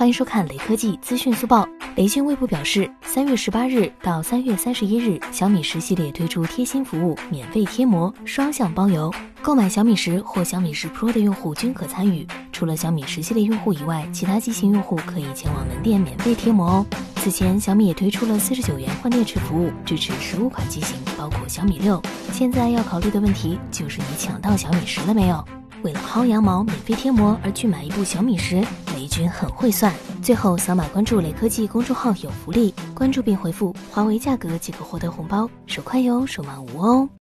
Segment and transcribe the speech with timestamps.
[0.00, 1.68] 欢迎收看雷科技资讯速报。
[1.94, 9.12] 雷军微博表示，三月十八日到三月三十一日，小米十系列推出贴心服务，免费贴膜，双向包邮。
[9.42, 12.26] 购买小米十或小米十 Pro 的用户均可参与。
[12.50, 16.86] 除了小米十系列用户以外，其他机型用户可以前往门店免费贴膜哦。
[17.16, 22.02] 此前，小米也推出了四十九元换电池服务，支持十五款机型，包括小米六。
[22.32, 25.44] 现在要考虑的问题就是你抢到小米十了没有？
[25.82, 28.56] 为了薅羊毛、免费贴膜而去买一部小米十，
[28.94, 29.92] 雷军很会算。
[30.22, 37.08] 最后扫码关注雷科技公众号有福利，关注并回复“华为价格”即可获得红包，手快有，手慢无哦。